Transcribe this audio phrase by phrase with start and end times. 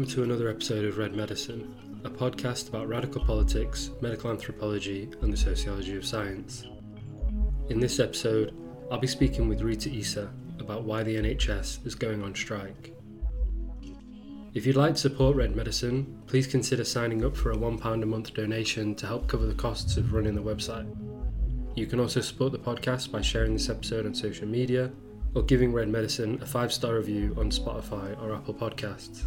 [0.00, 1.74] Welcome to another episode of Red Medicine,
[2.04, 6.64] a podcast about radical politics, medical anthropology, and the sociology of science.
[7.68, 8.54] In this episode,
[8.90, 12.94] I'll be speaking with Rita Issa about why the NHS is going on strike.
[14.54, 18.06] If you'd like to support Red Medicine, please consider signing up for a £1 a
[18.06, 20.88] month donation to help cover the costs of running the website.
[21.76, 24.90] You can also support the podcast by sharing this episode on social media
[25.34, 29.26] or giving Red Medicine a five star review on Spotify or Apple Podcasts.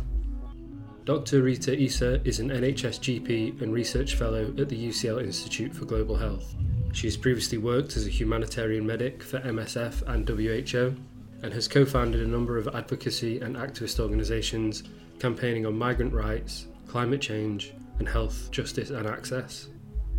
[1.05, 1.41] Dr.
[1.41, 6.15] Rita Issa is an NHS GP and Research Fellow at the UCL Institute for Global
[6.15, 6.55] Health.
[6.93, 10.95] She has previously worked as a humanitarian medic for MSF and WHO
[11.41, 14.83] and has co founded a number of advocacy and activist organisations
[15.19, 19.67] campaigning on migrant rights, climate change, and health, justice, and access.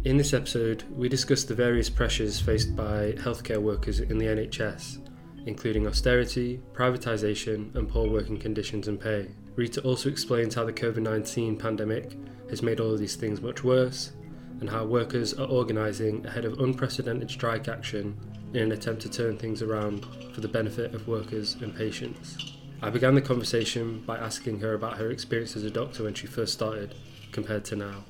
[0.05, 4.99] In this episode, we discuss the various pressures faced by healthcare workers in the NHS
[5.47, 9.29] including austerity, privatisation, and poor working conditions and pay.
[9.57, 12.17] Rita also explains how the COVID 19 pandemic
[12.51, 14.13] has made all of these things much worse,
[14.61, 18.17] and how workers are organising ahead of unprecedented strike action
[18.55, 22.55] in an attempt to turn things around for the benefit of workers and patients.
[22.83, 26.27] I began the conversation by asking her about her experience as a doctor when she
[26.27, 26.95] first started
[27.33, 28.05] compared to now.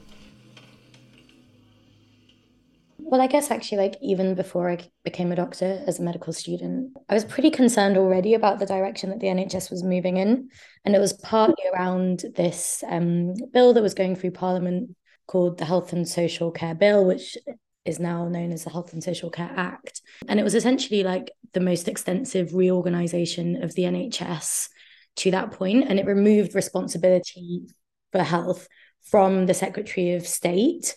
[3.14, 6.96] Well, I guess actually, like even before I became a doctor as a medical student,
[7.08, 10.48] I was pretty concerned already about the direction that the NHS was moving in.
[10.84, 14.96] And it was partly around this um, bill that was going through Parliament
[15.28, 17.38] called the Health and Social Care Bill, which
[17.84, 20.02] is now known as the Health and Social Care Act.
[20.26, 24.70] And it was essentially like the most extensive reorganization of the NHS
[25.19, 27.62] to that point, and it removed responsibility
[28.10, 28.66] for health
[29.04, 30.97] from the Secretary of State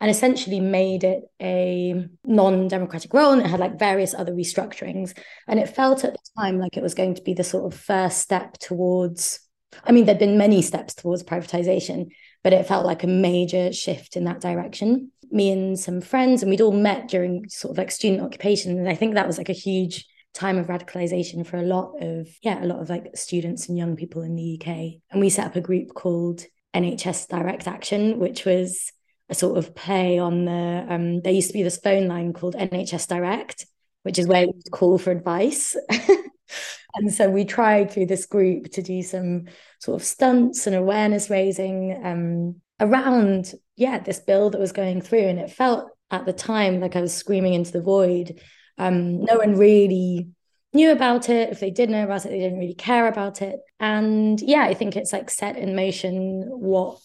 [0.00, 5.16] and essentially made it a non-democratic role and it had like various other restructurings.
[5.46, 7.78] And it felt at the time like it was going to be the sort of
[7.78, 9.40] first step towards
[9.84, 12.06] i mean there'd been many steps towards privatization
[12.42, 15.10] but it felt like a major shift in that direction.
[15.30, 18.88] Me and some friends and we'd all met during sort of like student occupation and
[18.88, 22.62] i think that was like a huge time of radicalization for a lot of yeah
[22.62, 25.56] a lot of like students and young people in the uk and we set up
[25.56, 26.44] a group called
[26.74, 28.90] nhs direct action which was
[29.28, 32.54] a sort of play on the um, there used to be this phone line called
[32.54, 33.66] NHS Direct,
[34.02, 35.76] which is where you would call for advice.
[36.94, 39.44] and so we tried through this group to do some
[39.80, 45.26] sort of stunts and awareness raising um, around yeah this bill that was going through.
[45.26, 48.40] And it felt at the time like i was screaming into the void.
[48.78, 50.28] Um, no one really
[50.72, 51.50] knew about it.
[51.50, 53.60] If they did know about it they didn't really care about it.
[53.78, 56.98] And yeah i think it's like set in motion what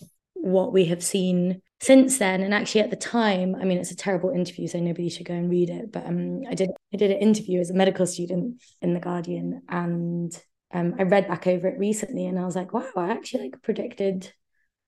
[0.44, 2.42] what we have seen since then.
[2.42, 5.34] And actually at the time i mean it's a terrible interview so nobody should go
[5.34, 8.62] and read it but um, i did i did an interview as a medical student
[8.82, 10.42] in the guardian and
[10.74, 13.62] um, i read back over it recently and i was like wow i actually like
[13.62, 14.32] predicted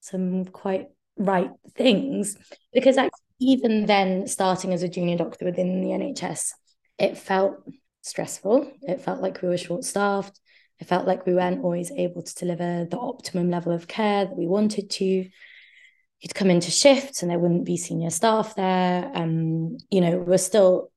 [0.05, 2.37] some quite right things.
[2.73, 6.51] Because actually, even then starting as a junior doctor within the nhs
[6.97, 7.57] it felt
[8.01, 8.71] stressful.
[8.83, 10.39] It felt like we were short staffed
[10.79, 14.37] it felt like we weren't always able to deliver the optimum level of care that
[14.37, 15.29] we wanted to
[16.25, 19.11] you'd come into shifts and there wouldn't be senior staff there.
[19.13, 20.91] Um, you know, we're still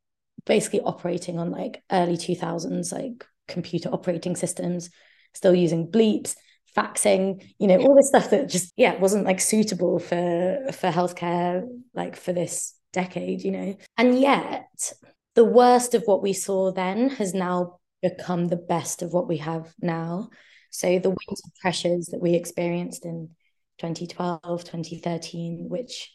[0.46, 4.90] basically operating on like early 2000s, like computer operating systems,
[5.34, 6.34] still using bleeps,
[6.76, 11.66] faxing, you know, all this stuff that just, yeah, wasn't like suitable for, for healthcare,
[11.94, 13.76] like for this decade, you know.
[13.96, 14.92] And yet,
[15.34, 19.38] the worst of what we saw then has now become the best of what we
[19.38, 20.30] have now.
[20.70, 23.30] So the winter pressures that we experienced in
[23.78, 26.12] 2012, 2013, which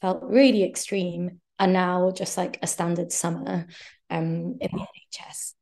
[0.00, 3.66] felt really extreme, are now just like a standard summer
[4.10, 4.86] um, in the
[5.18, 5.54] NHS.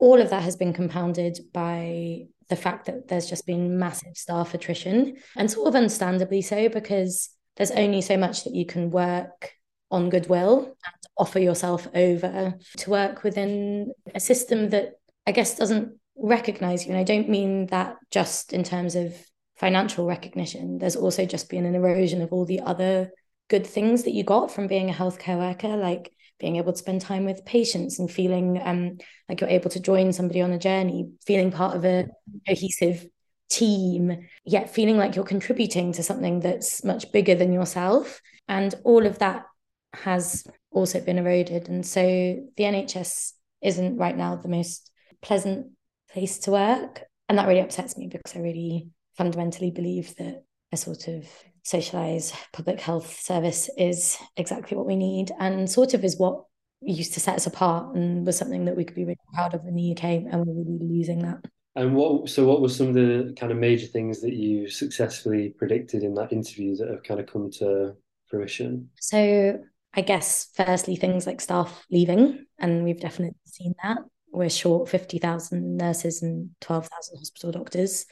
[0.00, 4.54] All of that has been compounded by the fact that there's just been massive staff
[4.54, 9.52] attrition, and sort of understandably so, because there's only so much that you can work
[9.90, 14.97] on goodwill and offer yourself over to work within a system that
[15.28, 16.92] I guess doesn't recognize you.
[16.92, 19.14] And I don't mean that just in terms of
[19.56, 23.10] financial recognition, there's also just been an erosion of all the other
[23.50, 26.10] good things that you got from being a healthcare worker, like
[26.40, 28.96] being able to spend time with patients and feeling um,
[29.28, 32.06] like you're able to join somebody on a journey, feeling part of a
[32.46, 33.06] cohesive
[33.50, 38.22] team, yet feeling like you're contributing to something that's much bigger than yourself.
[38.48, 39.44] And all of that
[39.92, 41.68] has also been eroded.
[41.68, 44.90] And so the NHS isn't right now the most
[45.22, 45.68] pleasant
[46.12, 47.02] place to work.
[47.28, 51.26] And that really upsets me because I really fundamentally believe that a sort of
[51.62, 56.44] socialized public health service is exactly what we need and sort of is what
[56.80, 59.64] used to set us apart and was something that we could be really proud of
[59.66, 61.38] in the UK and we're really losing that.
[61.74, 65.50] And what, so what were some of the kind of major things that you successfully
[65.50, 67.94] predicted in that interview that have kind of come to
[68.26, 68.90] fruition?
[68.98, 69.60] So
[69.94, 73.98] I guess firstly things like staff leaving, and we've definitely seen that.
[74.32, 78.06] We're short 50,000 nurses and 12,000 hospital doctors.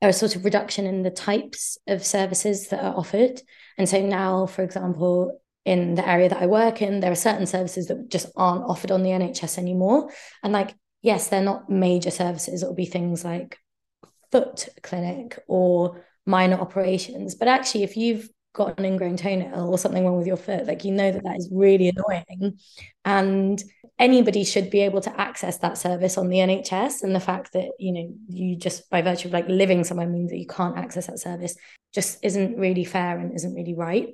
[0.00, 3.40] There a sort of reduction in the types of services that are offered.
[3.78, 7.46] And so now, for example, in the area that I work in, there are certain
[7.46, 10.10] services that just aren't offered on the NHS anymore.
[10.42, 12.62] And like, yes, they're not major services.
[12.62, 13.58] It'll be things like
[14.30, 17.34] foot clinic or minor operations.
[17.34, 20.84] But actually, if you've got an ingrown toenail or something wrong with your foot, like
[20.84, 22.58] you know that that is really annoying.
[23.04, 23.62] And
[23.98, 27.02] anybody should be able to access that service on the NHS.
[27.02, 30.30] And the fact that, you know, you just by virtue of like living somewhere means
[30.30, 31.56] that you can't access that service
[31.94, 34.12] just isn't really fair and isn't really right.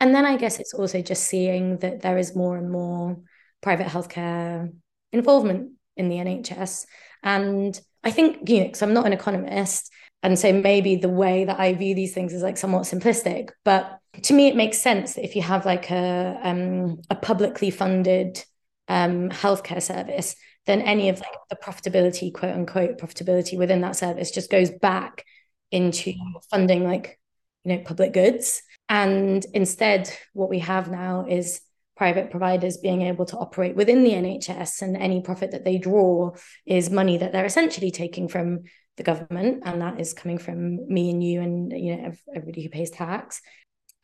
[0.00, 3.18] And then I guess it's also just seeing that there is more and more
[3.60, 4.72] private healthcare
[5.12, 6.86] involvement in the NHS.
[7.22, 9.90] And I think, you know, because I'm not an economist,
[10.22, 13.98] and so maybe the way that I view these things is like somewhat simplistic, but
[14.22, 18.42] to me it makes sense that if you have like a um, a publicly funded
[18.88, 20.36] um, healthcare service,
[20.66, 25.24] then any of like the profitability, quote unquote, profitability within that service just goes back
[25.70, 26.12] into
[26.50, 27.18] funding like
[27.64, 28.62] you know public goods.
[28.88, 31.60] And instead, what we have now is
[31.96, 36.32] private providers being able to operate within the NHS, and any profit that they draw
[36.66, 38.64] is money that they're essentially taking from
[39.00, 42.68] the government, and that is coming from me and you and you know everybody who
[42.68, 43.40] pays tax,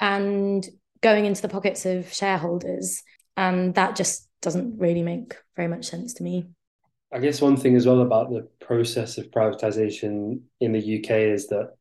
[0.01, 0.67] and
[1.03, 3.03] going into the pockets of shareholders,
[3.37, 6.47] and that just doesn't really make very much sense to me.
[7.13, 11.49] I guess one thing as well about the process of privatization in the UK is
[11.49, 11.75] that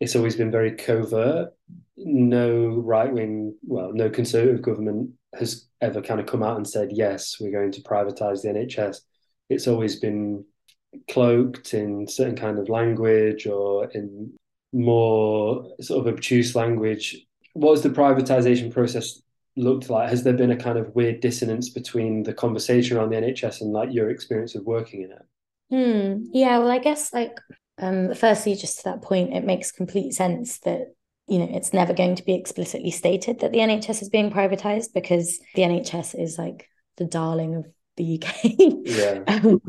[0.00, 1.52] it's always been very covert.
[1.96, 6.88] No right wing, well, no conservative government has ever kind of come out and said,
[6.92, 9.00] yes, we're going to privatize the NHS.
[9.48, 10.44] It's always been
[11.10, 14.32] cloaked in certain kind of language or in
[14.72, 17.26] more sort of obtuse language.
[17.54, 19.20] What has the privatization process
[19.56, 20.10] looked like?
[20.10, 23.72] Has there been a kind of weird dissonance between the conversation around the NHS and
[23.72, 25.22] like your experience of working in it?
[25.70, 26.24] Hmm.
[26.32, 26.58] Yeah.
[26.58, 27.36] Well, I guess like
[27.78, 30.94] um, firstly, just to that point, it makes complete sense that
[31.28, 34.92] you know it's never going to be explicitly stated that the NHS is being privatized
[34.94, 37.66] because the NHS is like the darling of
[37.96, 38.36] the UK.
[38.84, 39.22] yeah.
[39.26, 39.60] um,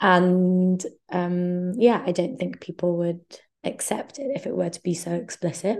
[0.00, 3.20] and um, yeah, I don't think people would
[3.64, 5.78] accept it if it were to be so explicit.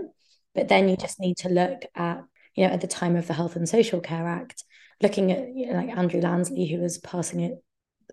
[0.55, 2.23] But then you just need to look at,
[2.55, 4.63] you know, at the time of the Health and Social Care Act,
[5.01, 7.53] looking at you know, like Andrew Lansley, who was passing it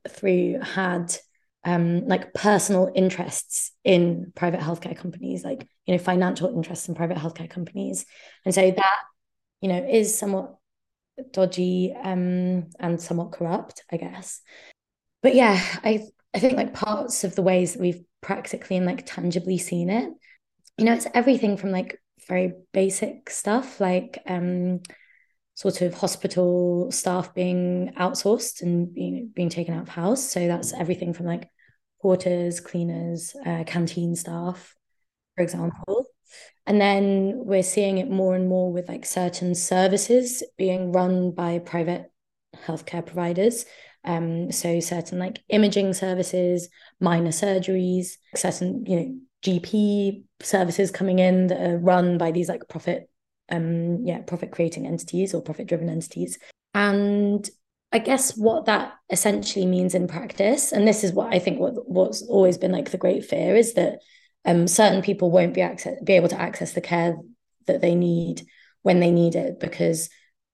[0.08, 1.16] through, had
[1.64, 7.16] um, like personal interests in private healthcare companies, like you know, financial interests in private
[7.16, 8.04] healthcare companies,
[8.44, 8.98] and so that
[9.62, 10.56] you know is somewhat
[11.30, 14.42] dodgy um, and somewhat corrupt, I guess
[15.24, 19.06] but yeah, I I think like parts of the ways that we've practically and like
[19.06, 20.10] tangibly seen it,
[20.76, 21.98] you know, it's everything from like
[22.28, 24.80] very basic stuff like um
[25.54, 30.30] sort of hospital staff being outsourced and being being taken out of house.
[30.30, 31.48] So that's everything from like
[32.02, 34.76] porters, cleaners, uh, canteen staff,
[35.36, 36.04] for example.
[36.66, 41.60] And then we're seeing it more and more with like certain services being run by
[41.60, 42.10] private
[42.66, 43.64] healthcare providers
[44.04, 46.68] um, so certain like imaging services,
[47.00, 52.68] minor surgeries, certain, you know, GP services coming in that are run by these like
[52.68, 53.08] profit,
[53.50, 56.38] um, yeah, profit creating entities or profit driven entities.
[56.74, 57.48] And
[57.92, 61.88] I guess what that essentially means in practice, and this is what I think what
[61.88, 64.00] what's always been like the great fear is that
[64.44, 67.16] um, certain people won't be access be able to access the care
[67.66, 68.42] that they need
[68.82, 70.10] when they need it because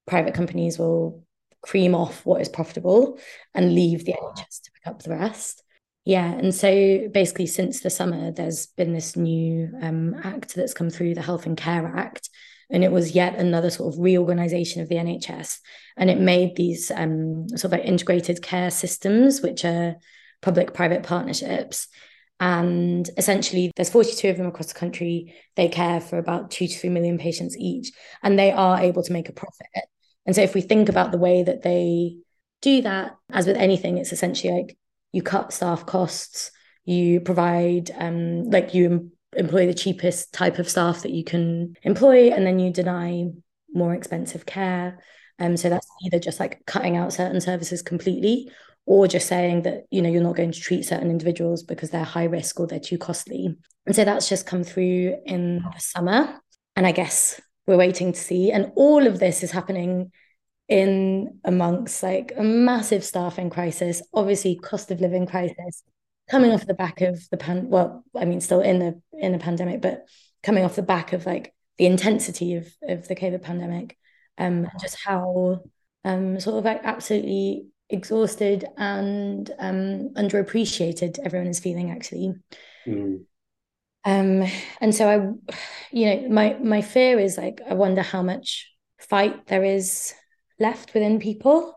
[0.07, 1.25] private companies will
[1.63, 3.19] cream off what is profitable
[3.55, 5.63] and leave the NHS to pick up the rest.
[6.05, 10.91] Yeah, and so basically, since the summer, there's been this new um, act that's come
[10.91, 12.31] through, the Health and Care Act,
[12.71, 15.59] and it was yet another sort of reorganization of the NHS,
[15.97, 19.97] and it made these um, sort of like integrated care systems, which are
[20.41, 21.89] public-private partnerships,
[22.41, 25.35] and essentially there's 42 of them across the country.
[25.57, 29.13] They care for about two to three million patients each, and they are able to
[29.13, 29.67] make a profit
[30.27, 32.19] and so if we think about the way that they
[32.63, 34.79] do that, as with anything, it's essentially like
[35.13, 36.51] you cut staff costs,
[36.85, 42.31] you provide um like you employ the cheapest type of staff that you can employ,
[42.31, 43.25] and then you deny
[43.73, 44.99] more expensive care.
[45.39, 48.51] Um, so that's either just like cutting out certain services completely,
[48.87, 52.05] or just saying that you know you're not going to treat certain individuals because they're
[52.05, 53.57] high risk or they're too costly.
[53.87, 56.39] And so that's just come through in the summer.
[56.77, 58.53] And I guess we're waiting to see.
[58.53, 60.13] And all of this is happening
[60.69, 65.83] in amongst like a massive staffing crisis, obviously cost of living crisis,
[66.31, 69.39] coming off the back of the pan well i mean still in the in the
[69.39, 70.07] pandemic but
[70.43, 73.99] coming off the back of like the intensity of of the covid pandemic
[74.39, 75.61] um and just how
[76.05, 82.33] um sort of like absolutely exhausted and um underappreciated everyone is feeling actually
[82.87, 83.27] Mm.
[84.05, 84.45] Um
[84.81, 85.17] and so i
[85.93, 90.15] you know my my fear is like i wonder how much fight there is
[90.59, 91.75] left within people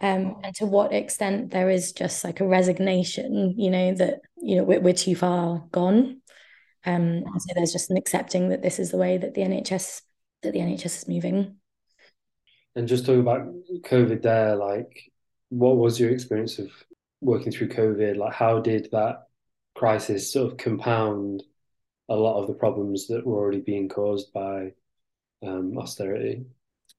[0.00, 4.56] um and to what extent there is just like a resignation you know that you
[4.56, 6.20] know we're, we're too far gone
[6.86, 10.02] um and so there's just an accepting that this is the way that the nhs
[10.42, 11.56] that the nhs is moving
[12.74, 13.46] And just talking about
[13.82, 15.10] COVID there, like
[15.50, 16.70] what was your experience of
[17.20, 18.16] working through COVID?
[18.16, 19.26] Like how did that
[19.74, 21.42] crisis sort of compound
[22.08, 24.72] a lot of the problems that were already being caused by
[25.46, 26.44] um, austerity?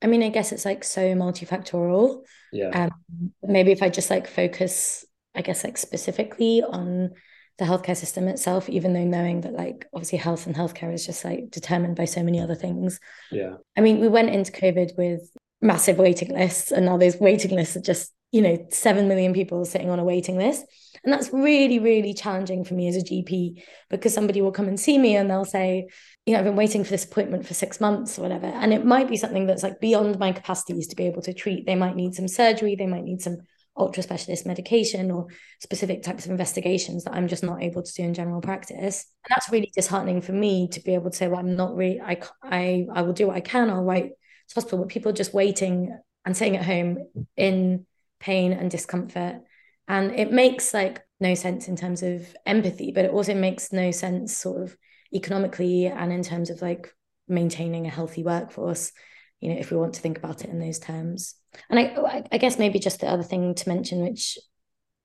[0.01, 2.89] i mean i guess it's like so multifactorial Yeah.
[2.89, 7.11] um maybe if i just like focus i guess like specifically on
[7.57, 11.23] the healthcare system itself even though knowing that like obviously health and healthcare is just
[11.23, 12.99] like determined by so many other things
[13.31, 13.55] Yeah.
[13.77, 15.21] I mean, we went into COVID with
[15.61, 19.63] massive waiting lists, and now those waiting lists are just, you know, 7 million people
[19.65, 20.65] sitting on a waiting list.
[21.03, 24.79] And that's really, really challenging for me as a GP because somebody will come and
[24.79, 25.87] see me and they'll say,
[26.25, 28.47] you know, I've been waiting for this appointment for six months or whatever.
[28.47, 31.65] And it might be something that's like beyond my capacities to be able to treat.
[31.65, 33.37] They might need some surgery, they might need some
[33.77, 35.27] ultra specialist medication or
[35.59, 39.05] specific types of investigations that I'm just not able to do in general practice.
[39.23, 42.01] And that's really disheartening for me to be able to say, well, I'm not really,
[42.01, 43.69] I, I, I will do what I can.
[43.69, 44.11] I'll write
[44.49, 46.97] to hospital, but people are just waiting and staying at home
[47.35, 47.85] in
[48.25, 49.41] pain and discomfort.
[49.87, 53.91] And it makes like no sense in terms of empathy, but it also makes no
[53.91, 54.75] sense sort of
[55.13, 56.91] economically and in terms of like
[57.27, 58.91] maintaining a healthy workforce,
[59.39, 61.35] you know, if we want to think about it in those terms.
[61.69, 64.39] And I, I guess maybe just the other thing to mention, which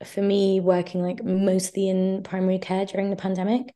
[0.04, 3.74] for me, working like mostly in primary care during the pandemic,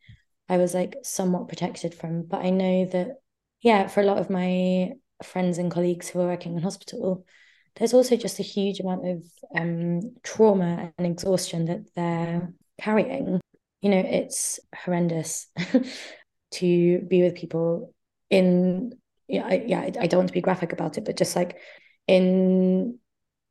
[0.49, 2.23] I was like somewhat protected from.
[2.23, 3.17] But I know that,
[3.61, 7.27] yeah, for a lot of my friends and colleagues who are working in hospital,
[7.77, 9.25] there's also just a huge amount of
[9.57, 13.41] um, trauma and exhaustion that they're carrying.
[13.83, 15.49] You know, it's horrendous
[16.53, 17.93] to be with people
[18.31, 18.93] in,
[19.29, 21.59] yeah, I, yeah, I don't want to be graphic about it, but just like
[22.07, 22.99] in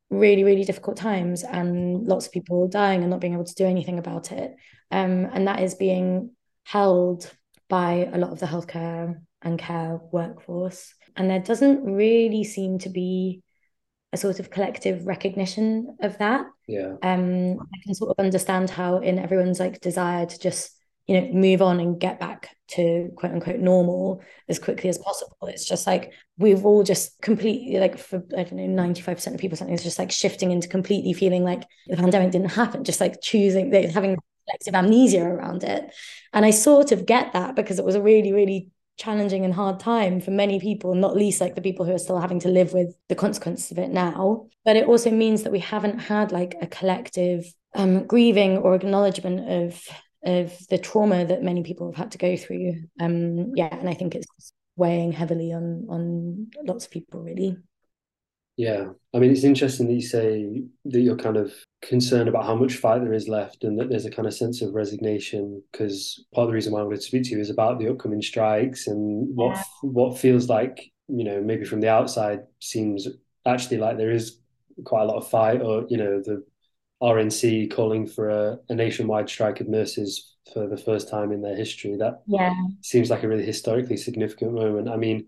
[0.10, 3.66] really, really difficult times and lots of people dying and not being able to do
[3.66, 4.56] anything about it.
[4.92, 6.32] Um, and that is being
[6.64, 7.30] held
[7.68, 10.94] by a lot of the healthcare and care workforce.
[11.16, 13.42] And there doesn't really seem to be
[14.14, 16.46] a sort of collective recognition of that.
[16.68, 16.96] Yeah.
[17.02, 20.72] Um, I can sort of understand how in everyone's like desire to just,
[21.08, 25.48] you know, move on and get back to quote unquote normal as quickly as possible.
[25.48, 29.58] It's just like we've all just completely like for I don't know, 95% of people
[29.58, 33.22] something is just like shifting into completely feeling like the pandemic didn't happen, just like
[33.22, 34.18] choosing having
[34.48, 35.94] collective amnesia around it.
[36.34, 39.80] And I sort of get that because it was a really, really challenging and hard
[39.80, 42.74] time for many people, not least like the people who are still having to live
[42.74, 44.48] with the consequences of it now.
[44.66, 47.46] But it also means that we haven't had like a collective
[47.76, 49.82] um, grieving or acknowledgement of
[50.26, 52.76] of the trauma that many people have had to go through.
[53.00, 57.58] Um, yeah, and I think it's weighing heavily on on lots of people really.
[58.56, 62.56] Yeah, I mean, it's interesting that you say that you're kind of concerned about how
[62.56, 66.26] much fight there is left and that there's a kind of sense of resignation because
[66.34, 68.22] part of the reason why I wanted to speak to you is about the upcoming
[68.22, 69.64] strikes and what Yeah.
[69.82, 73.08] what feels like, you know, maybe from the outside seems
[73.46, 74.40] actually like there is
[74.86, 76.44] quite a lot of fight or, you know, the
[77.02, 81.56] RNC calling for a, a nationwide strike of nurses for the first time in their
[81.56, 81.98] history.
[81.98, 82.54] That Yeah.
[82.82, 84.90] seems like a really historically significant moment.
[84.90, 85.28] I mean,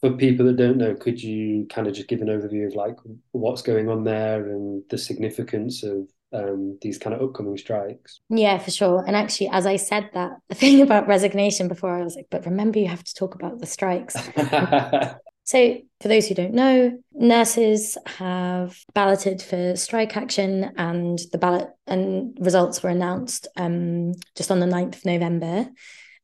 [0.00, 2.96] for people that don't know, could you kind of just give an overview of like
[3.32, 8.20] what's going on there and the significance of um, these kind of upcoming strikes?
[8.28, 9.04] Yeah, for sure.
[9.06, 12.46] And actually, as I said that the thing about resignation before, I was like, but
[12.46, 14.16] remember, you have to talk about the strikes.
[15.44, 21.68] So, for those who don't know, nurses have balloted for strike action, and the ballot
[21.86, 25.68] and results were announced um, just on the 9th of November,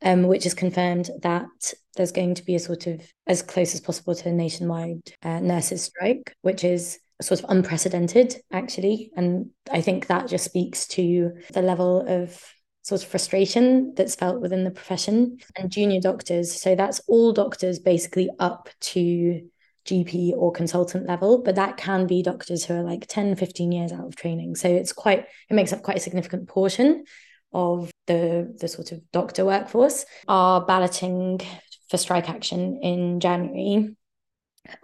[0.02, 3.80] um, which has confirmed that there's going to be a sort of as close as
[3.80, 9.10] possible to a nationwide uh, nurses' strike, which is sort of unprecedented, actually.
[9.16, 12.42] And I think that just speaks to the level of
[12.82, 16.58] sort of frustration that's felt within the profession and junior doctors.
[16.58, 19.48] So that's all doctors basically up to
[19.84, 23.92] GP or consultant level, but that can be doctors who are like 10, 15 years
[23.92, 24.54] out of training.
[24.54, 27.04] So it's quite, it makes up quite a significant portion
[27.52, 31.40] of the, the sort of doctor workforce are balloting
[31.88, 33.94] for strike action in January.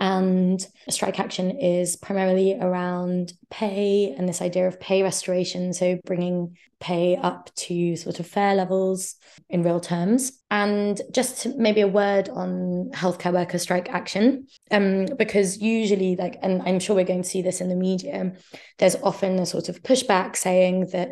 [0.01, 5.75] And strike action is primarily around pay and this idea of pay restoration.
[5.75, 9.17] So bringing pay up to sort of fair levels
[9.49, 10.41] in real terms.
[10.51, 16.63] And just maybe a word on healthcare worker strike action, um, because usually, like, and
[16.63, 18.33] I'm sure we're going to see this in the media,
[18.79, 21.11] there's often a sort of pushback saying that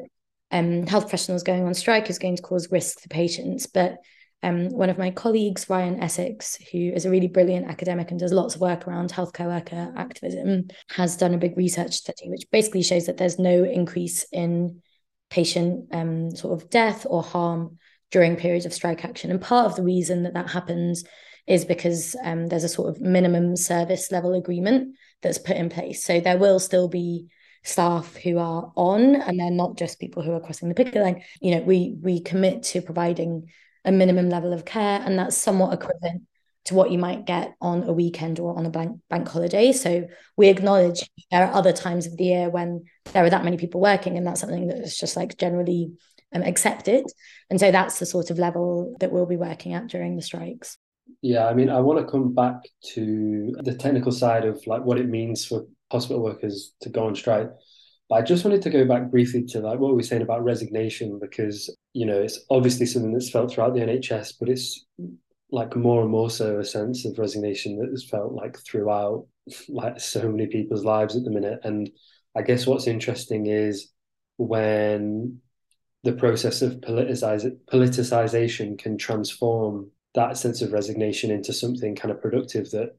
[0.51, 3.67] um, health professionals going on strike is going to cause risk to patients.
[3.67, 3.97] But
[4.43, 8.33] um, one of my colleagues, Ryan Essex, who is a really brilliant academic and does
[8.33, 12.83] lots of work around healthcare worker activism, has done a big research study which basically
[12.83, 14.81] shows that there's no increase in
[15.31, 17.79] patient um, sort of death or harm
[18.11, 19.31] during periods of strike action.
[19.31, 21.05] And part of the reason that that happens
[21.47, 26.05] is because um, there's a sort of minimum service level agreement that's put in place.
[26.05, 27.29] So there will still be
[27.65, 31.23] staff who are on and they're not just people who are crossing the picket line
[31.41, 33.49] you know we we commit to providing
[33.85, 36.23] a minimum level of care and that's somewhat equivalent
[36.65, 40.07] to what you might get on a weekend or on a bank bank holiday so
[40.37, 43.81] we acknowledge there are other times of the year when there are that many people
[43.81, 45.91] working and that's something that is just like generally
[46.35, 47.05] um, accepted
[47.51, 50.79] and so that's the sort of level that we'll be working at during the strikes
[51.21, 54.99] yeah i mean i want to come back to the technical side of like what
[54.99, 57.51] it means for hospital workers to go on strike.
[58.09, 60.43] But I just wanted to go back briefly to like what we were saying about
[60.43, 64.85] resignation because you know it's obviously something that's felt throughout the NHS, but it's
[65.51, 69.27] like more and more so a sense of resignation that has felt like throughout
[69.69, 71.61] like so many people's lives at the minute.
[71.63, 71.91] And
[72.35, 73.93] I guess what's interesting is
[74.39, 75.41] when
[76.05, 82.21] the process of politicize, politicization can transform that sense of resignation into something kind of
[82.21, 82.97] productive that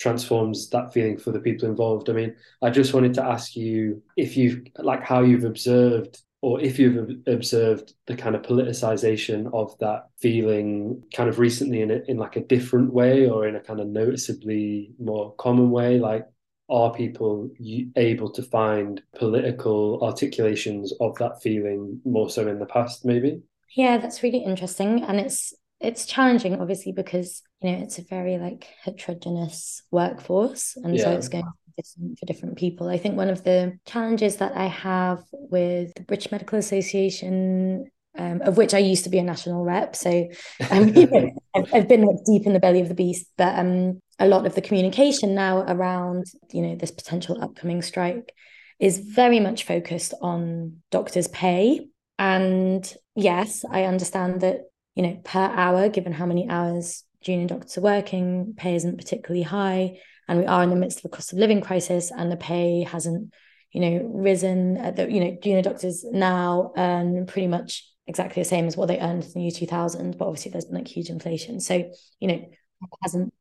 [0.00, 2.10] transforms that feeling for the people involved.
[2.10, 6.60] I mean, I just wanted to ask you if you've like how you've observed or
[6.60, 12.00] if you've observed the kind of politicization of that feeling kind of recently in a,
[12.06, 16.26] in like a different way or in a kind of noticeably more common way like
[16.68, 17.50] are people
[17.96, 23.40] able to find political articulations of that feeling more so in the past maybe
[23.74, 28.36] yeah that's really interesting and it's it's challenging obviously because you know it's a very
[28.36, 31.04] like heterogeneous workforce and yeah.
[31.04, 31.44] so it's going
[31.76, 36.02] different for different people i think one of the challenges that i have with the
[36.02, 39.96] british medical association um, of which I used to be a national rep.
[39.96, 40.28] So
[40.70, 40.94] um,
[41.56, 44.54] I've, I've, been deep in the belly of the beast, but um, a lot of
[44.54, 48.32] the communication now around you know this potential upcoming strike
[48.78, 51.88] is very much focused on doctors' pay.
[52.16, 54.60] And yes, I understand that
[54.94, 59.42] you know, per hour, given how many hours junior doctors are working, pay isn't particularly
[59.42, 59.98] high.
[60.28, 62.82] And we are in the midst of a cost of living crisis, and the pay
[62.82, 63.32] hasn't,
[63.72, 64.76] you know, risen.
[64.76, 68.88] At the, you know, junior doctors now earn pretty much exactly the same as what
[68.88, 71.60] they earned in the year 2000, but obviously there's been like huge inflation.
[71.60, 73.32] So, you know, it hasn't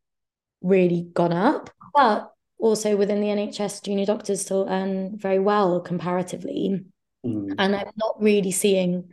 [0.61, 1.69] really gone up.
[1.93, 6.81] But also within the NHS, junior doctors still earn very well comparatively.
[7.25, 7.55] Mm.
[7.57, 9.11] And I'm not really seeing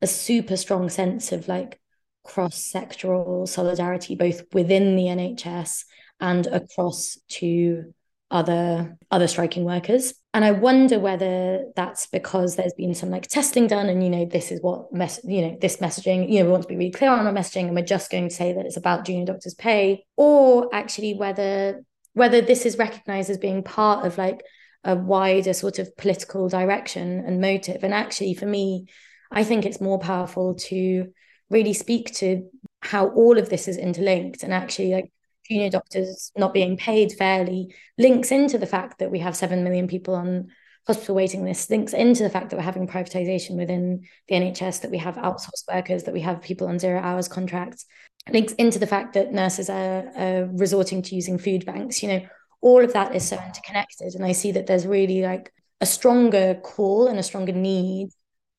[0.00, 1.80] a super strong sense of like
[2.24, 5.84] cross sectoral solidarity, both within the NHS
[6.20, 7.92] and across to
[8.30, 10.14] other other striking workers.
[10.34, 14.26] And i wonder whether that's because there's been some like testing done and you know
[14.26, 16.90] this is what mess you know this messaging you know we want to be really
[16.90, 19.54] clear on our messaging and we're just going to say that it's about junior doctors
[19.54, 20.04] pay.
[20.16, 24.42] Or actually whether whether this is recognized as being part of like
[24.84, 27.82] a wider sort of political direction and motive.
[27.82, 28.86] And actually for me
[29.30, 31.12] I think it's more powerful to
[31.48, 32.50] really speak to
[32.80, 35.10] how all of this is interlinked and actually like
[35.48, 39.88] junior doctors not being paid fairly links into the fact that we have 7 million
[39.88, 40.48] people on
[40.86, 44.90] hospital waiting lists links into the fact that we're having privatization within the NHS that
[44.90, 47.86] we have outsourced workers that we have people on zero hours contracts
[48.30, 52.02] links into the fact that nurses are, are resorting to using food banks.
[52.02, 52.26] You know
[52.60, 56.54] all of that is so interconnected and i see that there's really like a stronger
[56.62, 58.08] call and a stronger need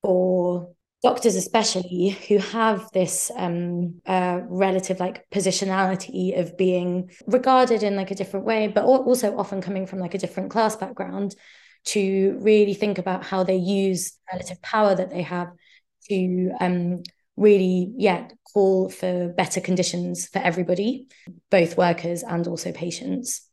[0.02, 7.94] for doctors especially who have this um, uh, relative like positionality of being regarded in
[7.94, 11.34] like a different way but also often coming from like a different class background
[11.84, 15.48] to really think about how they use relative power that they have
[16.08, 17.02] to um,
[17.36, 21.06] really yeah call for better conditions for everybody
[21.50, 23.47] both workers and also patients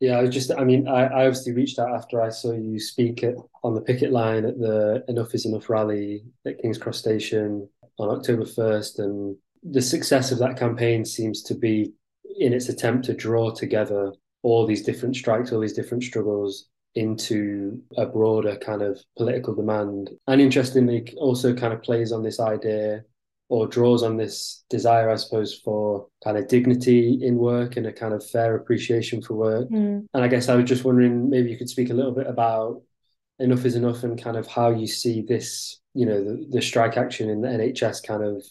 [0.00, 2.80] yeah, I was just, I mean, I, I obviously reached out after I saw you
[2.80, 6.98] speak at, on the picket line at the Enough is Enough rally at King's Cross
[6.98, 8.98] Station on October 1st.
[9.00, 11.92] And the success of that campaign seems to be
[12.38, 17.80] in its attempt to draw together all these different strikes, all these different struggles into
[17.98, 20.10] a broader kind of political demand.
[20.26, 23.04] And interestingly, also kind of plays on this idea
[23.50, 27.92] or draws on this desire, I suppose, for kind of dignity in work and a
[27.92, 29.68] kind of fair appreciation for work.
[29.68, 30.06] Mm.
[30.14, 32.80] And I guess I was just wondering, maybe you could speak a little bit about
[33.40, 36.96] enough is enough and kind of how you see this, you know, the, the strike
[36.96, 38.44] action in the NHS kind of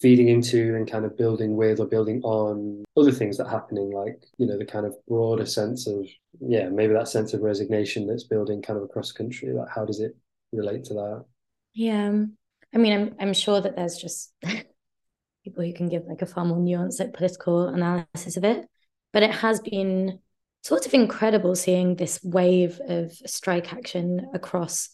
[0.00, 3.92] feeding into and kind of building with or building on other things that are happening,
[3.92, 6.04] like, you know, the kind of broader sense of,
[6.40, 9.52] yeah, maybe that sense of resignation that's building kind of across the country.
[9.52, 10.16] Like, how does it
[10.52, 11.24] relate to that?
[11.74, 12.24] Yeah.
[12.74, 16.44] I mean, I'm I'm sure that there's just people who can give like a far
[16.44, 18.66] more nuanced, like political analysis of it.
[19.12, 20.20] But it has been
[20.62, 24.88] sort of incredible seeing this wave of strike action across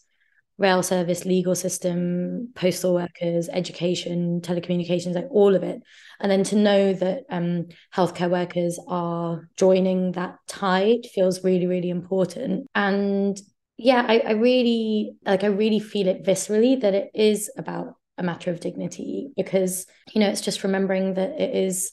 [0.56, 5.80] rail service, legal system, postal workers, education, telecommunications, like all of it.
[6.20, 11.90] And then to know that um, healthcare workers are joining that tide feels really, really
[11.90, 12.66] important.
[12.74, 13.40] And
[13.78, 18.24] yeah, I, I really like I really feel it viscerally that it is about a
[18.24, 21.92] matter of dignity because you know it's just remembering that it is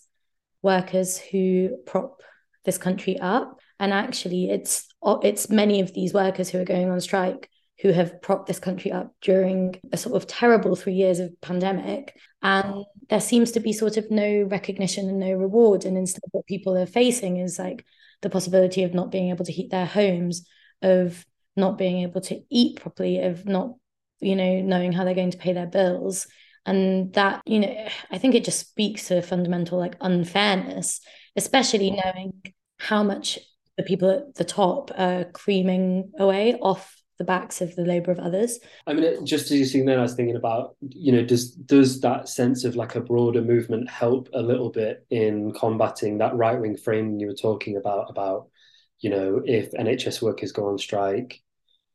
[0.63, 2.21] workers who prop
[2.65, 3.59] this country up.
[3.79, 4.87] And actually it's
[5.21, 7.49] it's many of these workers who are going on strike
[7.81, 12.17] who have propped this country up during a sort of terrible three years of pandemic.
[12.41, 15.85] And there seems to be sort of no recognition and no reward.
[15.85, 17.85] And instead what people are facing is like
[18.21, 20.47] the possibility of not being able to heat their homes
[20.81, 23.75] of not being able to eat properly, of not,
[24.19, 26.27] you know, knowing how they're going to pay their bills.
[26.65, 30.99] And that, you know, I think it just speaks to fundamental like unfairness,
[31.35, 32.41] especially knowing
[32.79, 33.39] how much
[33.77, 38.19] the people at the top are creaming away off the backs of the labor of
[38.19, 38.59] others.
[38.87, 42.01] I mean, just as you're saying then, I was thinking about, you know, does does
[42.01, 46.59] that sense of like a broader movement help a little bit in combating that right
[46.59, 48.49] wing frame you were talking about about,
[48.99, 51.41] you know, if NHS workers go on strike,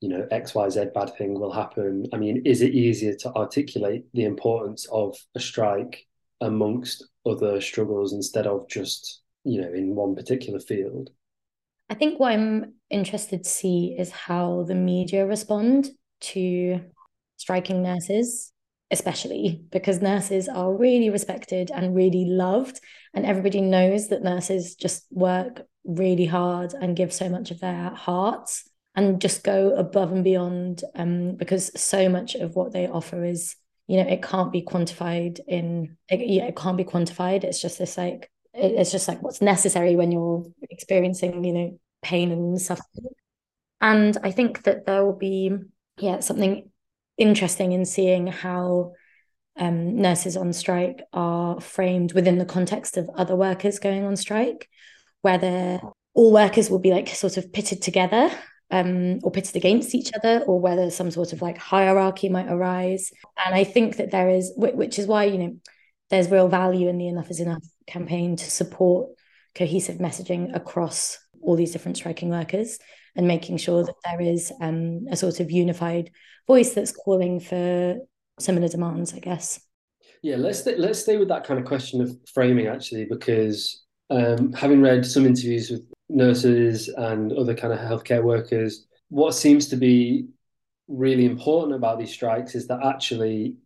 [0.00, 2.06] you know xyz bad thing will happen.
[2.12, 6.06] I mean is it easier to articulate the importance of a strike
[6.40, 11.10] amongst other struggles instead of just you know in one particular field?
[11.88, 16.80] I think what i'm interested to see is how the media respond to
[17.36, 18.52] striking nurses
[18.90, 22.80] especially because nurses are really respected and really loved
[23.14, 27.90] and everybody knows that nurses just work really hard and give so much of their
[27.90, 33.24] hearts and just go above and beyond um, because so much of what they offer
[33.24, 37.44] is you know it can't be quantified in it, yeah, it can't be quantified.
[37.44, 41.80] It's just this like it, it's just like what's necessary when you're experiencing you know
[42.02, 43.08] pain and suffering.
[43.82, 45.52] And i think that there will be
[45.98, 46.70] yeah something
[47.16, 48.92] interesting in seeing how
[49.58, 54.68] um, nurses on strike are framed within the context of other workers going on strike
[55.22, 55.80] whether
[56.14, 58.30] all workers will be like sort of pitted together
[58.70, 63.10] um, or pitted against each other, or whether some sort of like hierarchy might arise.
[63.44, 65.56] And I think that there is, which is why, you know,
[66.10, 69.10] there's real value in the Enough is Enough campaign to support
[69.54, 72.78] cohesive messaging across all these different striking workers
[73.16, 76.10] and making sure that there is um, a sort of unified
[76.46, 77.96] voice that's calling for
[78.38, 79.60] similar demands, I guess.
[80.22, 84.52] Yeah, let's th- let's stay with that kind of question of framing actually, because um,
[84.52, 89.76] having read some interviews with nurses and other kind of healthcare workers, what seems to
[89.76, 90.28] be
[90.88, 93.56] really important about these strikes is that actually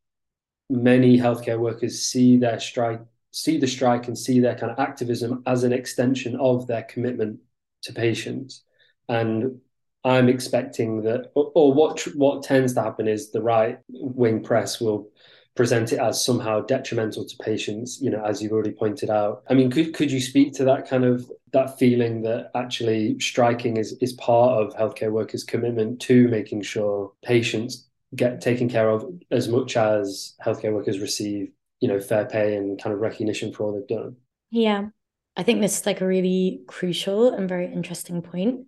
[0.69, 3.01] many healthcare workers see their strike
[3.33, 7.41] see the strike and see their kind of activism as an extension of their commitment
[7.83, 8.63] to patients.
[9.09, 9.61] And
[10.07, 15.09] i'm expecting that or, what what tends to happen is the right wing press will
[15.55, 19.43] present it as somehow detrimental to patients you know as you've already pointed out.
[19.49, 23.77] I mean could could you speak to that kind of that feeling that actually striking
[23.79, 29.07] is is part of healthcare workers commitment to making sure patients get taken care of
[29.31, 33.65] as much as healthcare workers receive you know fair pay and kind of recognition for
[33.65, 34.17] all they've done.
[34.51, 34.89] Yeah.
[35.37, 38.67] I think this is like a really crucial and very interesting point.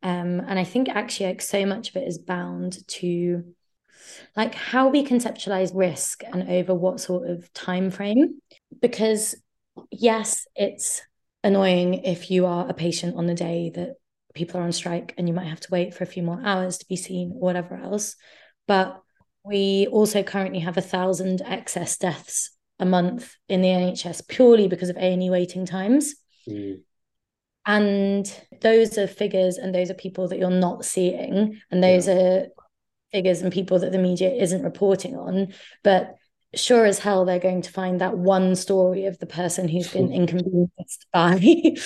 [0.00, 3.42] Um, and i think actually like so much of it is bound to
[4.36, 8.40] like how we conceptualize risk and over what sort of time frame
[8.80, 9.34] because
[9.90, 11.02] yes it's
[11.44, 13.94] annoying if you are a patient on the day that
[14.34, 16.78] people are on strike and you might have to wait for a few more hours
[16.78, 18.16] to be seen or whatever else
[18.66, 19.02] but
[19.44, 24.88] we also currently have a thousand excess deaths a month in the NHS purely because
[24.88, 26.14] of A&E waiting times.
[26.48, 26.82] Mm.
[27.66, 31.60] And those are figures and those are people that you're not seeing.
[31.70, 32.14] And those yeah.
[32.14, 32.46] are
[33.12, 35.54] figures and people that the media isn't reporting on.
[35.82, 36.14] But
[36.54, 40.12] sure as hell they're going to find that one story of the person who's been
[40.12, 41.40] inconvenienced by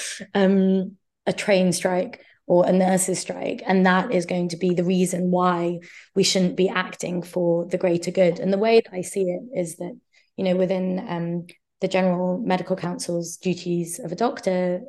[0.35, 0.97] um,
[1.27, 5.31] a train strike or a nurses strike and that is going to be the reason
[5.31, 5.79] why
[6.15, 8.39] we shouldn't be acting for the greater good.
[8.39, 9.97] And the way that i see it is that
[10.37, 11.47] you know, within um,
[11.81, 14.83] the General Medical Council's duties of a doctor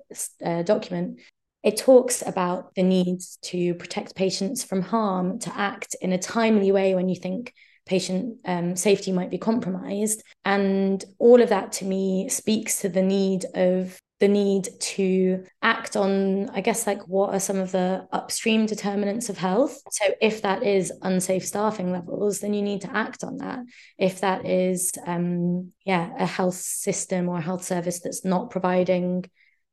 [0.43, 1.19] uh, document,
[1.63, 6.71] it talks about the need to protect patients from harm, to act in a timely
[6.71, 7.53] way when you think
[7.85, 10.23] patient um, safety might be compromised.
[10.45, 15.97] And all of that to me speaks to the need of the need to act
[15.97, 19.81] on, I guess, like what are some of the upstream determinants of health.
[19.91, 23.59] So, if that is unsafe staffing levels, then you need to act on that.
[23.97, 29.25] If that is, um, yeah, a health system or a health service that's not providing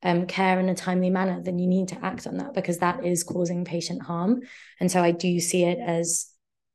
[0.03, 3.07] um, care in a timely manner, then you need to act on that because that
[3.07, 4.41] is causing patient harm.
[4.81, 6.30] And so, I do see it as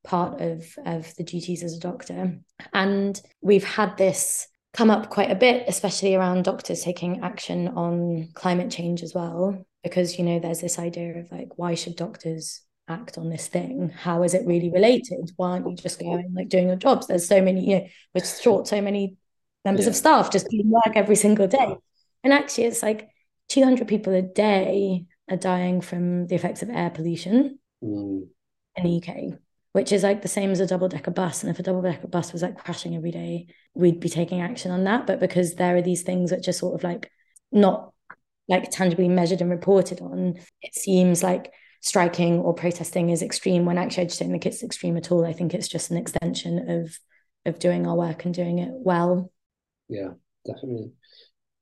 [0.06, 2.38] part of of the duties as a doctor.
[2.74, 8.30] And we've had this come up quite a bit, especially around doctors taking action on
[8.34, 12.62] climate change as well, because you know there's this idea of like why should doctors
[12.88, 13.90] act on this thing?
[13.90, 15.32] How is it really related?
[15.36, 17.08] Why aren't you just going like doing your jobs?
[17.08, 19.18] There's so many, you know, we're short so many
[19.64, 19.90] members yeah.
[19.90, 21.76] of staff just doing work every single day.
[22.24, 23.10] And actually it's like
[23.50, 28.28] 200 people a day are dying from the effects of air pollution mm.
[28.76, 29.40] in the UK
[29.76, 31.44] which is like the same as a double decker bus.
[31.44, 34.72] And if a double decker bus was like crashing every day, we'd be taking action
[34.72, 35.06] on that.
[35.06, 37.12] But because there are these things which are sort of like
[37.52, 37.92] not
[38.48, 43.78] like tangibly measured and reported on, it seems like striking or protesting is extreme when
[43.78, 45.26] actually I just don't think it's extreme at all.
[45.26, 46.98] I think it's just an extension of
[47.46, 49.30] of doing our work and doing it well.
[49.90, 50.12] Yeah,
[50.46, 50.94] definitely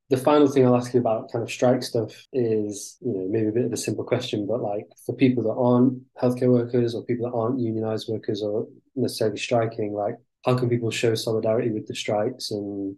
[0.09, 3.47] the final thing I'll ask you about kind of strike stuff is, you know, maybe
[3.47, 7.03] a bit of a simple question, but like for people that aren't healthcare workers or
[7.05, 11.87] people that aren't unionized workers or necessarily striking, like how can people show solidarity with
[11.87, 12.95] the strikes and,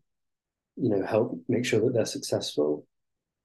[0.75, 2.85] you know, help make sure that they're successful?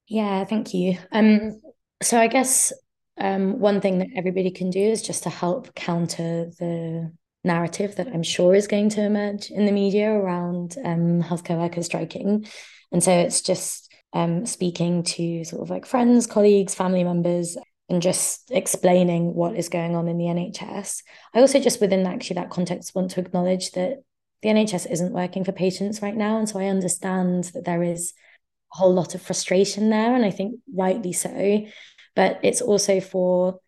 [0.09, 0.96] Yeah, thank you.
[1.12, 1.61] Um,
[2.03, 2.73] so I guess
[3.20, 7.12] um, one thing that everybody can do is just to help counter the
[7.44, 11.87] narrative that I'm sure is going to emerge in the media around um, healthcare workers
[11.87, 12.46] striking.
[12.92, 17.57] And so it's just um, speaking to sort of like friends, colleagues, family members,
[17.88, 21.03] and just explaining what is going on in the NHS.
[21.35, 23.98] I also just within actually that context want to acknowledge that
[24.42, 26.38] the NHS isn't working for patients right now.
[26.38, 28.14] And so I understand that there is
[28.72, 31.66] a whole lot of frustration there, and I think rightly so.
[32.16, 33.59] But it's also for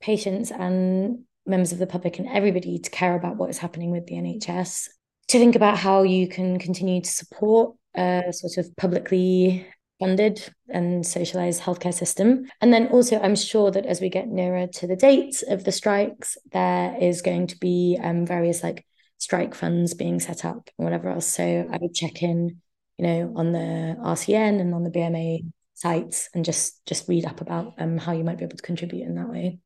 [0.00, 4.06] patients and members of the public and everybody to care about what is happening with
[4.06, 4.88] the NHS,
[5.28, 9.66] to think about how you can continue to support a sort of publicly
[9.98, 12.46] funded and socialized healthcare system.
[12.60, 15.72] And then also, I'm sure that as we get nearer to the dates of the
[15.72, 18.84] strikes, there is going to be um, various like
[19.18, 21.26] strike funds being set up and whatever else.
[21.26, 22.60] So I would check in,
[22.98, 27.40] you know, on the RCN and on the BMA sites and just just read up
[27.40, 29.58] about um how you might be able to contribute in that way.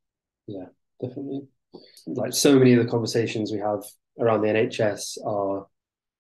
[0.47, 0.67] Yeah,
[1.01, 1.49] definitely.
[2.07, 3.83] Like so many of the conversations we have
[4.21, 5.67] around the NHS are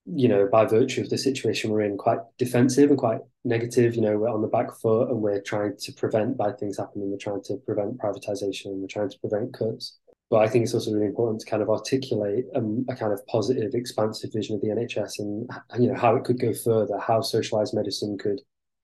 [0.07, 3.95] you know, by virtue of the situation we're in, quite defensive and quite negative.
[3.95, 7.11] You know, we're on the back foot and we're trying to prevent bad things happening.
[7.11, 8.77] We're trying to prevent privatization.
[8.77, 9.99] We're trying to prevent cuts.
[10.31, 13.25] But I think it's also really important to kind of articulate um, a kind of
[13.27, 17.21] positive, expansive vision of the NHS and you know how it could go further, how
[17.21, 18.41] socialized medicine could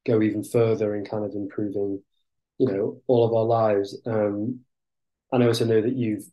[0.07, 2.03] go even further in kind of improving,
[2.59, 3.99] you know, all of our lives.
[4.07, 4.61] Um,
[5.33, 6.25] and I also know that you've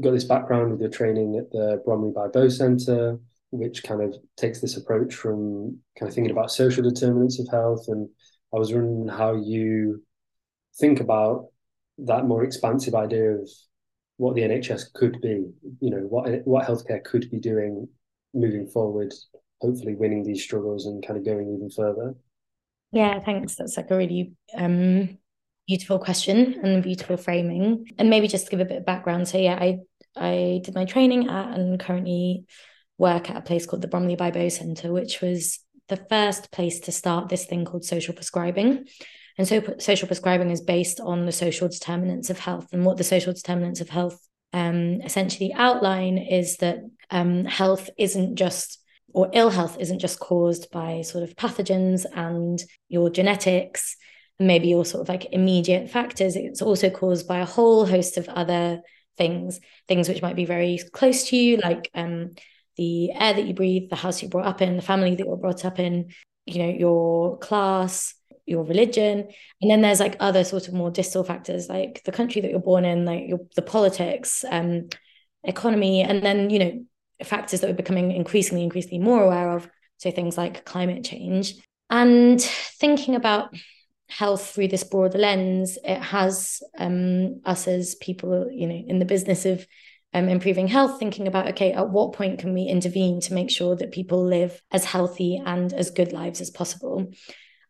[0.00, 3.18] got this background with your training at the Bromley by Bow Centre
[3.52, 7.84] which kind of takes this approach from kind of thinking about social determinants of health.
[7.88, 8.08] And
[8.52, 10.02] I was wondering how you
[10.80, 11.48] think about
[11.98, 13.48] that more expansive idea of
[14.16, 17.88] what the NHS could be, you know, what what healthcare could be doing
[18.32, 19.12] moving forward,
[19.60, 22.14] hopefully winning these struggles and kind of going even further.
[22.90, 23.54] Yeah, thanks.
[23.56, 25.18] That's like a really um,
[25.68, 27.86] beautiful question and beautiful framing.
[27.98, 29.28] And maybe just to give a bit of background.
[29.28, 29.80] So yeah, I
[30.16, 32.46] I did my training at and currently
[33.02, 36.92] work at a place called the Bromley by Centre, which was the first place to
[36.92, 38.86] start this thing called social prescribing.
[39.36, 42.68] And so social prescribing is based on the social determinants of health.
[42.72, 44.18] And what the social determinants of health
[44.52, 46.78] um, essentially outline is that
[47.10, 48.78] um, health isn't just,
[49.12, 53.96] or ill health isn't just caused by sort of pathogens and your genetics,
[54.38, 56.36] and maybe your sort of like immediate factors.
[56.36, 58.80] It's also caused by a whole host of other
[59.18, 62.30] things, things which might be very close to you, like um,
[62.76, 65.36] the air that you breathe, the house you brought up in, the family that you're
[65.36, 66.12] brought up in,
[66.46, 68.14] you know, your class,
[68.46, 69.28] your religion.
[69.60, 72.60] And then there's like other sort of more distal factors like the country that you're
[72.60, 74.88] born in, like your the politics, um,
[75.44, 76.84] economy, and then, you know,
[77.24, 79.68] factors that we're becoming increasingly, increasingly more aware of.
[79.98, 81.54] So things like climate change.
[81.88, 83.54] And thinking about
[84.08, 89.04] health through this broader lens, it has um, us as people, you know, in the
[89.04, 89.66] business of
[90.14, 93.76] um, improving health, thinking about, okay, at what point can we intervene to make sure
[93.76, 97.10] that people live as healthy and as good lives as possible?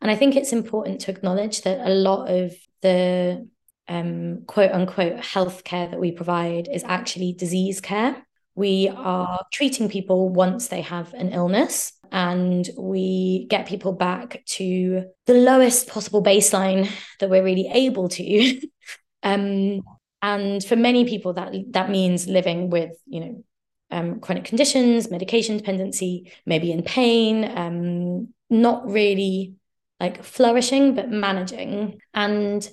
[0.01, 2.53] And I think it's important to acknowledge that a lot of
[2.83, 3.49] the
[3.89, 8.27] um, quote unquote healthcare that we provide is actually disease care.
[8.55, 15.05] We are treating people once they have an illness and we get people back to
[15.27, 18.61] the lowest possible baseline that we're really able to.
[19.23, 19.81] um,
[20.23, 23.45] and for many people, that that means living with, you know,
[23.91, 29.55] um, chronic conditions, medication dependency, maybe in pain, um, not really
[30.01, 32.01] like flourishing, but managing.
[32.15, 32.69] And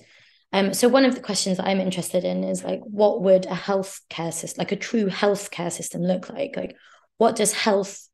[0.53, 3.55] um, so one of the questions that I'm interested in is like, what would a
[3.55, 6.55] healthcare system, like a true healthcare system, look like?
[6.55, 6.75] Like,
[7.17, 8.07] what does health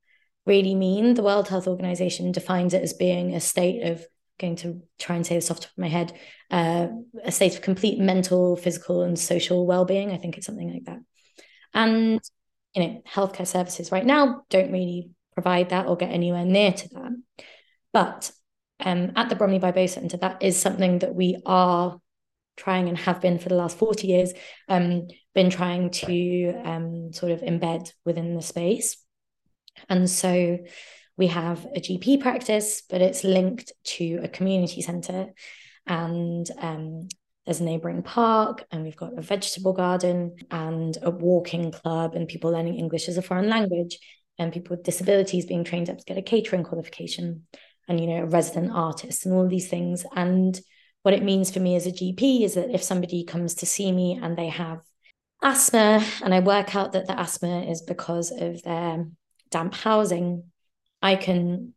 [0.45, 1.13] really mean?
[1.13, 4.05] The World Health Organization defines it as being a state of
[4.39, 6.13] going to try and say this off the top of my head,
[6.51, 6.87] uh,
[7.23, 10.11] a state of complete mental, physical, and social well-being.
[10.11, 10.99] I think it's something like that.
[11.73, 12.21] And
[12.73, 16.89] you know, healthcare services right now don't really provide that or get anywhere near to
[16.89, 17.11] that.
[17.93, 18.31] But
[18.79, 21.99] um, at the Bromley By Centre, that is something that we are
[22.57, 24.33] trying and have been for the last 40 years,
[24.67, 28.97] um, been trying to um, sort of embed within the space.
[29.89, 30.59] And so
[31.17, 35.27] we have a GP practice, but it's linked to a community centre.
[35.87, 37.07] And um,
[37.45, 42.27] there's a neighbouring park, and we've got a vegetable garden and a walking club, and
[42.27, 43.97] people learning English as a foreign language,
[44.37, 47.45] and people with disabilities being trained up to get a catering qualification,
[47.87, 50.05] and you know, resident artist, and all these things.
[50.15, 50.59] And
[51.03, 53.91] what it means for me as a GP is that if somebody comes to see
[53.91, 54.79] me and they have
[55.41, 59.05] asthma, and I work out that the asthma is because of their
[59.51, 60.45] damp housing,
[61.05, 61.75] I can,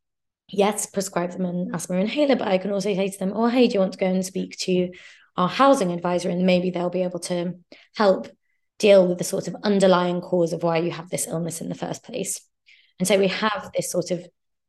[0.49, 3.69] yes, prescribe them an asthma inhaler, but I can also say to them, oh, hey,
[3.69, 4.91] do you want to go and speak to
[5.37, 6.31] our housing advisor?
[6.31, 7.59] And maybe they'll be able to
[7.95, 8.29] help
[8.79, 11.75] deal with the sort of underlying cause of why you have this illness in the
[11.75, 12.41] first place.
[12.99, 14.27] And so we have this sort of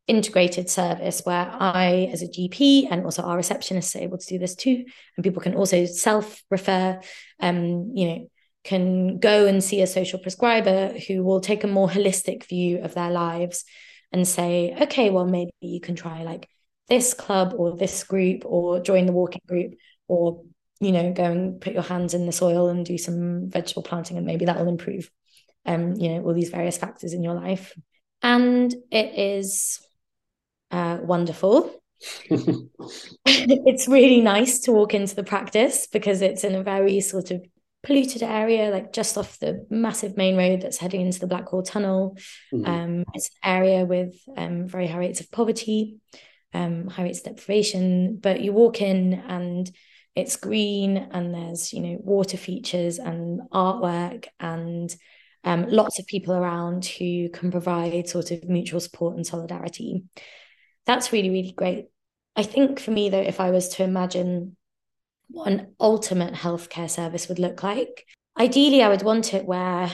[0.07, 4.39] integrated service where I, as a GP, and also our receptionists are able to do
[4.39, 4.83] this too.
[5.15, 6.99] And people can also self refer,
[7.39, 8.29] um, you know,
[8.65, 12.93] can go and see a social prescriber who will take a more holistic view of
[12.93, 13.63] their lives
[14.11, 16.47] and say, okay, well, maybe you can try like
[16.87, 19.73] this club or this group or join the walking group
[20.07, 20.43] or,
[20.79, 24.17] you know, go and put your hands in the soil and do some vegetable planting
[24.17, 25.09] and maybe that will improve,
[25.65, 27.73] um, you know, all these various factors in your life.
[28.21, 29.79] And it is
[30.71, 31.71] uh, wonderful.
[33.25, 37.45] it's really nice to walk into the practice because it's in a very sort of
[37.83, 42.17] polluted area, like just off the massive main road that's heading into the Blackwall Tunnel.
[42.53, 42.65] Mm-hmm.
[42.65, 45.97] Um, it's an area with um, very high rates of poverty,
[46.53, 48.17] um, high rates of deprivation.
[48.17, 49.69] But you walk in and
[50.15, 54.93] it's green, and there's you know water features and artwork and
[55.43, 60.03] um, lots of people around who can provide sort of mutual support and solidarity.
[60.85, 61.85] That's really really great.
[62.35, 64.57] I think for me though, if I was to imagine
[65.29, 68.05] what an ultimate healthcare service would look like.
[68.37, 69.91] Ideally, I would want it where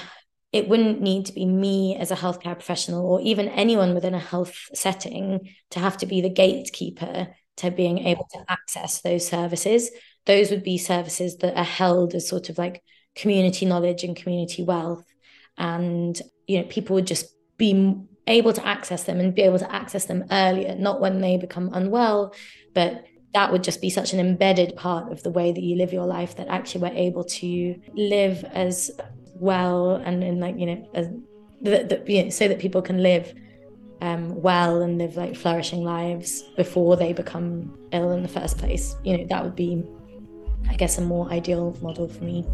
[0.52, 4.20] it wouldn't need to be me as a healthcare professional or even anyone within a
[4.20, 9.92] health setting to have to be the gatekeeper to being able to access those services.
[10.26, 12.82] Those would be services that are held as sort of like
[13.16, 15.06] community knowledge and community wealth.
[15.58, 17.26] And, you know, people would just
[17.58, 17.96] be
[18.28, 21.70] able to access them and be able to access them earlier, not when they become
[21.74, 22.34] unwell,
[22.74, 25.92] but that would just be such an embedded part of the way that you live
[25.92, 28.90] your life that actually we're able to live as
[29.36, 31.10] well and in like you know as
[31.62, 33.34] the, you know, so that people can live
[34.02, 38.96] um, well and live like flourishing lives before they become ill in the first place.
[39.04, 39.84] You know that would be
[40.70, 42.46] i guess a more ideal model for me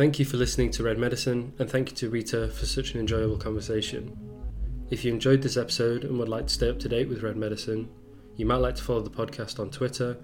[0.00, 3.00] Thank you for listening to Red Medicine, and thank you to Rita for such an
[3.00, 4.16] enjoyable conversation.
[4.88, 7.36] If you enjoyed this episode and would like to stay up to date with Red
[7.36, 7.86] Medicine,
[8.34, 10.16] you might like to follow the podcast on Twitter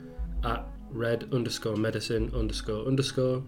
[0.45, 3.43] at red underscore medicine underscore underscore,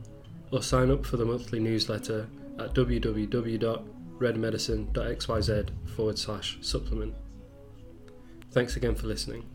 [0.52, 7.14] or sign up for the monthly newsletter at www.redmedicine.xyz forward slash supplement.
[8.50, 9.46] Thanks again for listening.